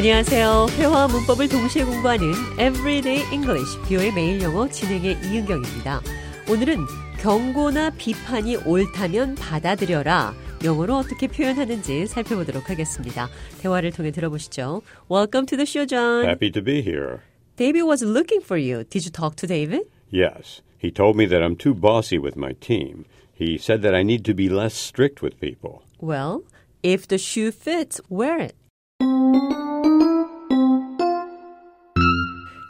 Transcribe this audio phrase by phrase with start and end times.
[0.00, 0.68] 안녕하세요.
[0.78, 6.00] 회화와 문법을 동시에 공부하는 Everyday English, 뷰의 매일 영어 진행의 이은경입니다.
[6.48, 6.78] 오늘은
[7.18, 10.32] 경고나 비판이 옳다면 받아들여라.
[10.64, 13.28] 영어로 어떻게 표현하는지 살펴보도록 하겠습니다.
[13.60, 14.80] 대화를 통해 들어보시죠.
[15.10, 16.24] Welcome to the show, John.
[16.24, 17.18] Happy to be here.
[17.56, 18.84] David was looking for you.
[18.84, 19.82] Did you talk to David?
[20.10, 23.04] Yes, he told me that I'm too bossy with my team.
[23.34, 25.82] He said that I need to be less strict with people.
[26.00, 26.44] Well,
[26.82, 28.56] if the shoe fits, wear it.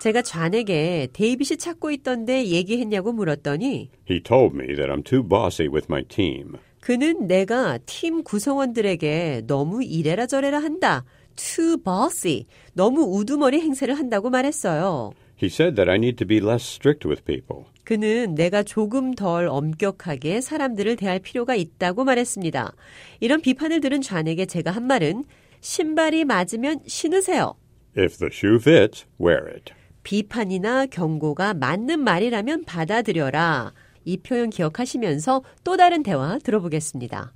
[0.01, 5.87] 제가 좌에게 데이빗이 찾고 있던데 얘기했냐고 물었더니 He told me that I'm too bossy with
[5.91, 6.55] my team.
[6.81, 11.05] 그는 내가 팀 구성원들에게 너무 이래라 저래라 한다.
[11.37, 12.47] too bossy.
[12.73, 15.13] 너무 우두머리 행세를 한다고 말했어요.
[15.43, 17.65] He said that I need to be less strict with people.
[17.85, 22.73] 그는 내가 조금 덜 엄격하게 사람들을 대할 필요가 있다고 말했습니다.
[23.21, 25.25] 이런 비판을 들은 좌에게 제가 한 말은
[25.61, 27.55] 신발이 맞으면 신으세요.
[27.99, 29.75] If the shoe fits, wear it.
[30.03, 33.73] 비판이나 경고가 맞는 말이라면 받아들여라.
[34.05, 37.33] 이 표현 기억하시면서 또 다른 대화 들어보겠습니다.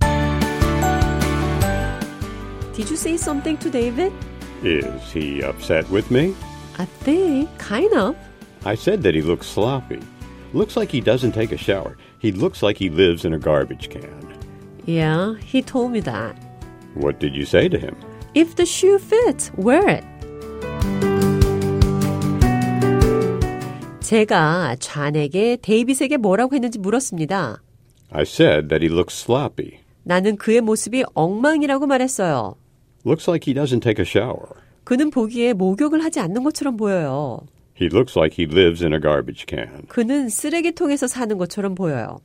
[2.74, 4.12] Did you say something to David?
[4.64, 6.34] Is he upset with me?
[6.78, 8.16] I think, kind of.
[8.64, 10.00] I said that he looks sloppy.
[10.52, 11.96] Looks like he doesn't take a shower.
[12.18, 14.34] He looks like he lives in a garbage can.
[14.86, 16.34] Yeah, he told me that.
[16.94, 17.94] What did you say to him?
[18.34, 20.04] If the shoe fits, wear it.
[24.04, 27.62] 제가 좌에게 데이빗에게 뭐라고 했는지 물었습니다.
[28.10, 29.80] I said that he looks sloppy.
[30.02, 32.54] 나는 그의 모습이 엉망이라고 말했어요.
[33.06, 34.60] Looks like he doesn't take a shower.
[34.84, 37.40] 그는 보기에 목욕을 하지 않는 것처럼 보여요.
[37.80, 39.86] He looks like he lives in a garbage can.
[39.88, 42.18] 그는 쓰레기통에서 사는 것처럼 보여요.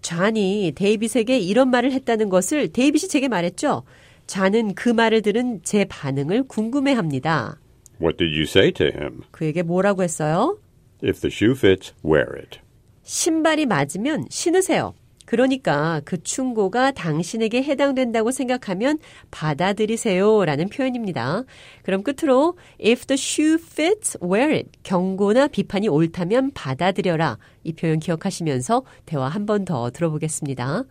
[0.00, 3.82] 좌니 데이빗에게 이런 말을 했다는 것을 데이빗이 제게 말했죠.
[4.26, 7.58] 좌는 그 말을 들은 제 반응을 궁금해합니다.
[8.00, 9.20] What did you say to him?
[9.32, 10.56] 그에게 뭐라고 했어요?
[11.02, 12.58] If the shoe fits, wear it.
[13.02, 14.94] 신발이 맞으면 신으세요.
[15.24, 18.98] 그러니까 그 충고가 당신에게 해당된다고 생각하면
[19.30, 21.44] 받아들이세요 라는 표현입니다.
[21.84, 24.70] 그럼 끝으로 if the shoe fits, wear it.
[24.82, 27.38] 경고나 비판이 옳다면 받아들여라.
[27.62, 30.84] 이 표현 기억하시면서 대화 한 번 더 들어보겠습니다.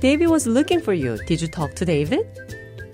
[0.00, 1.16] David was looking for you.
[1.26, 2.26] Did you talk to David?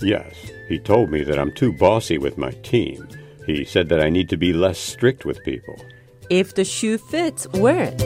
[0.02, 3.08] Yes, he told me that I'm too bossy with my team.
[3.46, 5.75] He said that I need to be less strict with people.
[6.30, 8.03] If the shoe fits, wear it.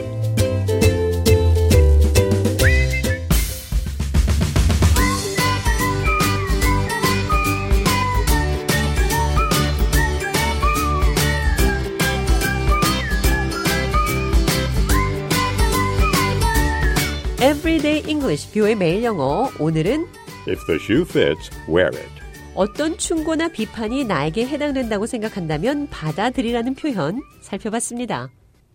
[17.42, 19.50] Everyday English, 뷰의 매일 영어.
[19.60, 20.06] 오늘은
[20.47, 22.11] If the shoe fits, wear it.
[22.55, 28.31] 어떤 충고나 비판이 나에게 해당된다고 생각한다면 받아들이라는 표현 살펴봤습니다.